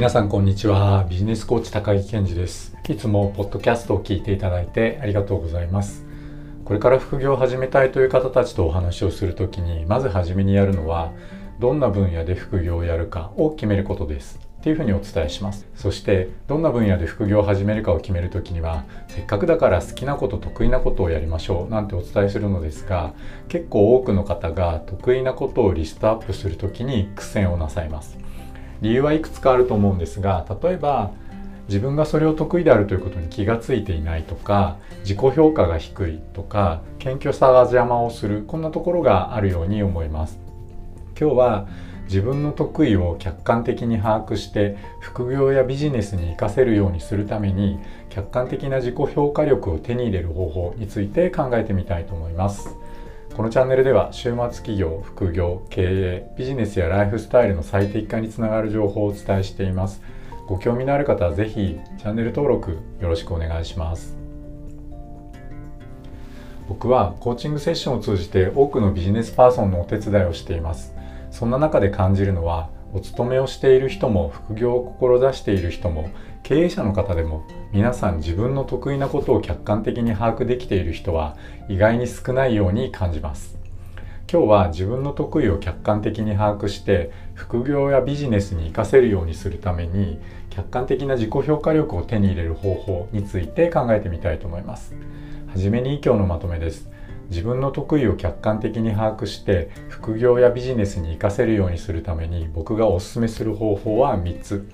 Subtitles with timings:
[0.00, 1.04] 皆さんこんにちは。
[1.10, 2.74] ビジネスコーチ高木健二です。
[2.88, 6.06] いつもポッドキャストを聞いていただいてありがとうございます。
[6.64, 11.12] これから副業を始めたいという方たちとお話をするときにまず初めにやるのは
[11.58, 14.40] どんな分野で副業をやるかを決めることです。
[14.60, 15.66] っていうふうにお伝えします。
[15.74, 23.12] そしてどんな分野で副業を始めるかを決めるときにはせっかくだから好きなこと得意なことをやりましょうなんてお伝えするのですが
[23.48, 28.29] 結構多くの方が得意なことをリストアップするときに苦戦をなさいます。
[28.80, 31.12] 理由はいくつかあると思うんですが例えば
[31.68, 40.40] 自分がそれを得意であるということに気がついていないとか自己評価が低いとか謙虚さが邪魔をするこんなところがあるように思います。
[41.18, 41.68] 今日は
[42.06, 52.74] 自分の得意を客観的に把握して副業やビジネスに活かせるようにするために客観的な自己評価力を手に入れる方法について考えてみたいと思います。
[53.34, 60.02] このチャンネルでは週末企業、副業、経営、ビジネスやライフスタイルの最適化につながる情報をお伝えしています。
[60.48, 64.16] ご興味のある方はぜひチャンネル登録よろしくお願いします。
[66.68, 70.92] 僕はコーチングセッションを通じて多くのビジネスパーソンのお手伝いをしています。
[71.30, 76.10] そんな中で感じるのはお勤めをしている人も副業を志している人も
[76.42, 81.36] 経営者の方でも皆さん自分の得意なことを客観的に把握できている人は
[81.68, 83.56] 意外に少ないように感じます。
[84.30, 90.18] 今日は自分の得意を客観的に把握して副業やビジネスに活かせるようにするために
[90.50, 94.96] 客観的な自己評価力を手に入れる方法について考えてみたいと思います。
[95.46, 96.90] はじめに今日のまとめです。
[97.28, 104.68] 自分の得意を客観的に把握して副業やビジネスに活かせるようにするために僕がおすすめする方法は3つ。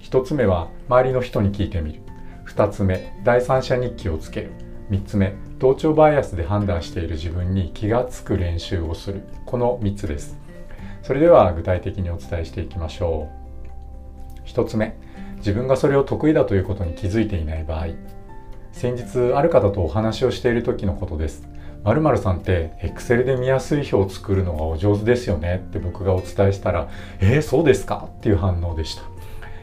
[0.00, 2.01] 1つ目は周りの人に聞いてみる。
[2.46, 4.50] 2つ目第三者日記をつける。
[4.90, 9.22] 3つ目同調バイアスで判断している自分に気がつく練習をする。
[9.46, 10.38] この3つです。
[11.02, 13.28] それでは具体的にお伝えしていきましょ
[14.44, 14.48] う。
[14.48, 14.96] 1つ目
[15.36, 17.88] 自分がそれを得意だということに気づいていない場合。
[18.72, 21.48] 先日ある方とお話をしている時のことです。
[21.84, 26.88] 〇〇さんって Excel で見やすい表を作るのがお上手ですよねって僕がお伝えしたら
[27.20, 29.11] 「えー、そうですか?」っていう反応でした。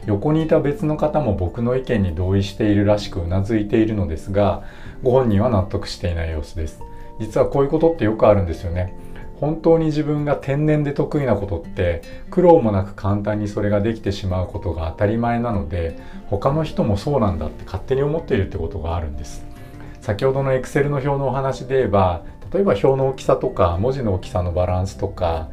[0.06, 4.64] 横にいた別の方も僕の意見に同意しているらしくうなずいているのですが
[5.04, 6.82] ご本人は納得していない様子です。
[7.20, 8.96] 実はこういうことってよくあるんですよね。
[9.40, 19.46] 本当に自分が天然で得意なことって苦労もなく簡単にそれができてしまうことが当たり前なので他の人もそうなんだって勝手に思っているってことがあるんです。
[20.02, 22.24] 先ほどの Excel の表のお話で言えば
[22.54, 25.50] 例えば表の大きさとか文字の大きさのバランスとか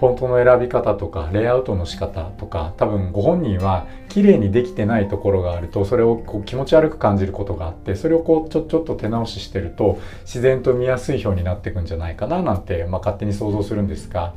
[0.00, 14.32] フォントの選び方とかレイアウトの仕方とか多分ご本人は綺麗にできてないところがあるとそれをこう気持ち悪く感じることがあってそれをこうちょちょっと手直ししてると自然と見やすい表になっていくんじゃないかななんて、まあ、勝手に想像するんですが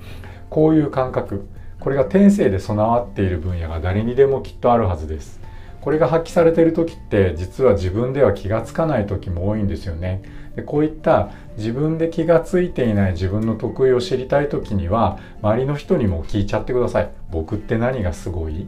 [0.49, 1.47] こういう感覚
[1.79, 5.41] これが天性で備わっている分野が誰にでもきっとあるはずです。
[5.81, 10.21] これが発揮されている時って実は自分では気がつかない時も多いんですよね。
[10.55, 17.09] でこういった自分で気がついていない自分の得意を知りたい時には周りの人にも聞いちゃってください。
[17.31, 18.67] 僕って何がすごい？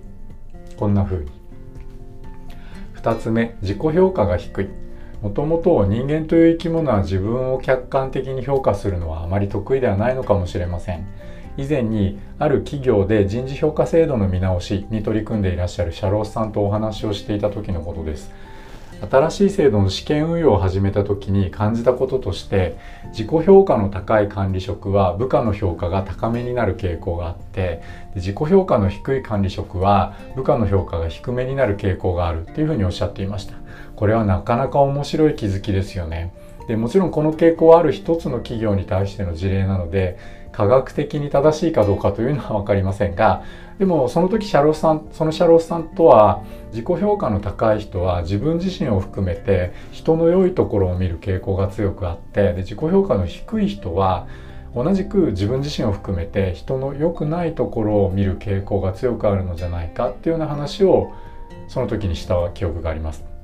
[0.77, 1.31] こんな風に。
[2.95, 4.69] 2つ目自己評価が低い。
[5.21, 11.07] もともと人間という生き物は自分を客観的に評価するのはあまり得意ではないのかもしれません。
[11.57, 18.29] 以前にある企業で人事評価制度の見直しに取り組んでいらっしゃる社労士さんとお話をしていた時のことです
[19.01, 22.77] 新しい制度の試験運用を始めた時に感じたこととして
[23.09, 27.81] 自己評価の高い管理職は部下の評価が高めになる傾向があって
[28.15, 33.55] 自己評価の低い管理職は部下の評価が低めになる傾向があるっていうふうにおっしゃっていました。
[33.95, 36.33] これはなかなか面白い気づきですよね。
[36.67, 40.17] でもちろんこの傾向はある一つの企業に対しての事例なので
[40.55, 43.43] 科学的に正しいかどうかというのは分かりませんが
[43.77, 54.27] でもその時シャロスさんそのシャロスさんとは自己評価の高い人は自分自身を含めて人の良いところを見る傾向が強くあってで自己評価の低い人は
[54.73, 61.11] 同じく自分自身を含めて人の良くないところを見る傾向が強くあるのじゃないかっていうような話を
[61.67, 63.34] その時にした記憶があります。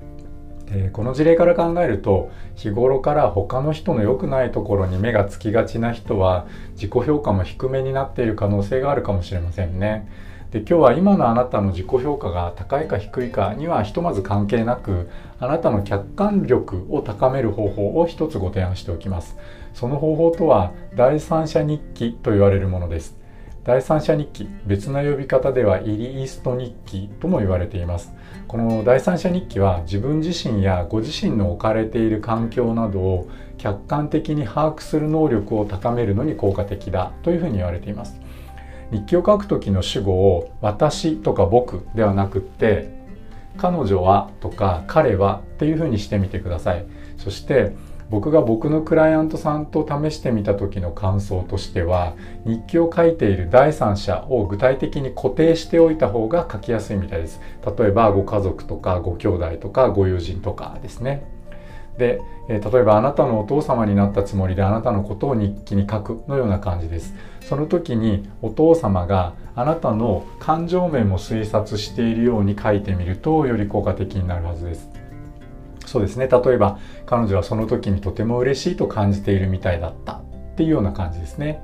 [0.73, 10.07] えこの事例から考えると日頃から他の人の良くないところに目がつきがちな人は自己評価も低めになっている可能性があるかもしれませんね。
[10.51, 15.09] で今日は今のあなたの自己評価が高いか低いかにはひとまず関係なく
[15.39, 19.37] あなたの客観力を高める方法を一つご提案しておきます。
[19.73, 23.20] その方法とは第三者日記と言われるものです。
[23.63, 28.11] 第三者日記別な呼び方ではイリイスト日記とも言われています。
[28.47, 33.29] この第三者日記は自分自身やご自身の置かれている環境などを
[33.59, 38.19] 客観的に把握する能力を高めるのに効果的だというふうに言われています。
[38.91, 42.89] 日記を書く時の主語を私とか僕ではなくって
[43.57, 46.85] 彼女はとか彼はっていうふうにしてみてください。
[47.17, 47.73] そして
[48.11, 52.13] 僕が僕のクライアントさんと試してみた時の感想としては
[52.45, 57.39] 日記を書いている第三者を具体的に固定しておいた方が書きやすいみたいです。
[57.65, 61.23] 例えばご家族とかご兄弟とかご友人とかですね。
[61.97, 67.13] で、え、例えばあなたのお父様になったつもりであなたのことを日記に書くのような感じです。
[67.39, 75.00] その時にお父様があなたの感情面も推察しているように書いてみるとより効果的になるはずです。
[75.91, 76.29] そうですね。
[76.29, 80.21] 例えば彼女はその時にとても嬉しいと感じているみたいだったっ
[80.55, 81.61] ていうような感じですね。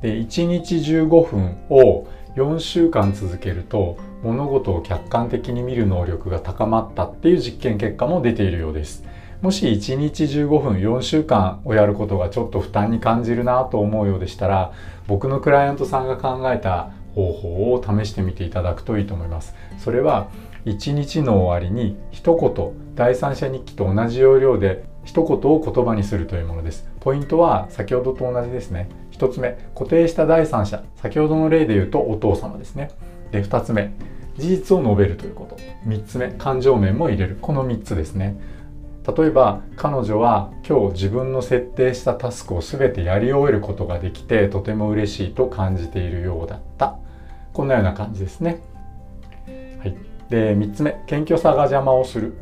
[0.00, 2.06] で1日15分を
[2.36, 9.04] 4週間続けると物事を客観的に見る能力が高まったっていう実験結果も出ているようです。
[9.42, 14.72] もし1日15分4週間をやることがちょっと負担に感じるなと思うようでしたら
[15.06, 19.54] 僕のクライアントさんが考えた方法を試してみていただくといいと思います。
[19.78, 20.28] それは
[20.66, 26.90] 1日の終わりに一言第三者日記と同じ要領で一言を言葉にするというものです。
[26.98, 28.88] ポイントは先ほどと同じですね。
[29.12, 30.82] 1つ目固定した第三者。
[30.96, 32.90] 先ほどの例で言うとお父様ですね。
[33.30, 33.92] で2つ目
[34.36, 35.56] 事実を述べるということ。
[35.86, 37.38] 3つ目感情面も入れる。
[37.40, 38.36] この3つですね。
[39.16, 46.96] 例えば彼女は今日自分の設定したタスクを全てやり終えることができてとても嬉しいと感じているようだった。
[47.52, 48.58] こんなような感じですね。
[50.28, 52.34] で3つ目謙虚さが邪魔をする。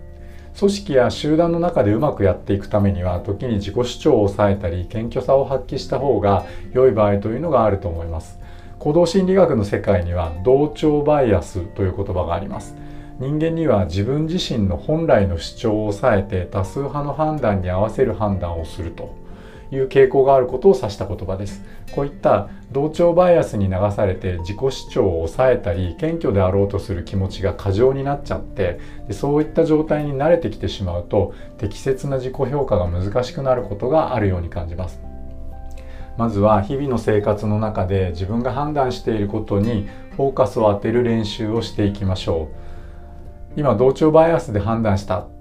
[0.58, 8.38] 組織や集団の中でうまくやっていくためには時に自己主張を抑えたり謙虚さを発揮した方が良い場合というのがあると思います。
[8.78, 12.76] 行動心理学の世界には同調バイアスという言葉があります。
[13.18, 19.23] 人間には自分自身の本来の主張を抑えて多数派の判断に合わせる判断をすると。
[19.74, 21.62] いう傾向があることを指した言葉です。
[21.92, 35.00] こういった同調バイアスに流されて自己主張を抑えたり謙虚であろうとする気持ちが過剰になっちゃってでそういった状態に慣れてきてしまうと適切な自己評価が難しくなることがあるように感じます。
[36.16, 42.48] まずは日々の生活の中で自分が判断していることにフォーカスを当てる練習をしていきましょ
[43.56, 43.60] う。
[43.60, 45.33] 今同調バイアスで判断した。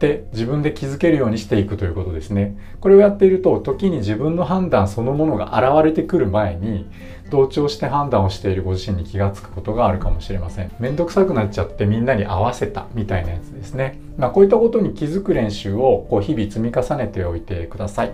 [0.00, 2.56] って自分で気づけるようにしていくということですね。
[2.80, 6.86] これをやっていると時に自分の判断そのものが現れてくる前に
[7.28, 10.72] 同調して判断をしているご自身に気がつくことがあるかもしれません。
[10.80, 14.00] めんどくさくなっちゃってみんなに合わせたみたいなやつですね。
[14.16, 18.12] まあこういったことに気づく練習をこう日々積み重ねておいてください。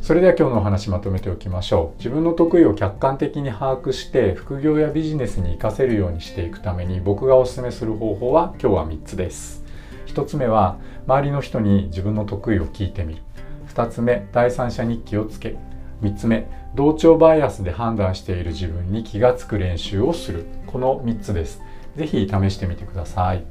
[0.00, 1.98] それでは今日のお話まとめておきましょう。
[1.98, 9.60] 自分の得意を客観的に把握して副業やビジネスに活かせるようにしていくために僕がおすすめする方法は今日は3つです。
[10.06, 13.22] 1つ目は周りの人に自分の得意を聞いてみる。
[13.74, 15.56] 2つ目第三者日記をつけ。
[16.02, 20.46] 3つ目同調バイアスで判断している自分に気がつく練習をする。
[20.66, 21.62] この3つです。
[21.96, 23.44] 是非試してみてください。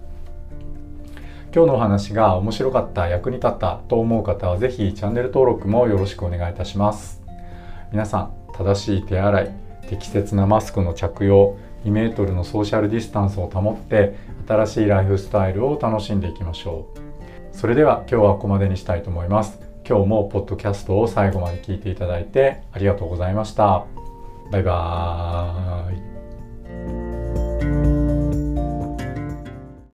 [1.53, 7.21] 今日のお話が面白かった役に立ったと思う方は是非チャンネル登録もよろしくお願いいたします。
[7.91, 9.51] 皆さん正しい手洗い
[9.89, 14.15] 適切なマスクの着用2メートルのソーシャルディスタンスを保って
[14.47, 17.55] 新しいライフスタイルを楽しんでいきましょう。
[17.55, 19.59] それでは今日はここまでにしたいと思います。
[19.87, 23.85] 今日もポッドキャストを最後まで聞いていただいてありがとうございました。
[24.51, 26.18] バイバーイ。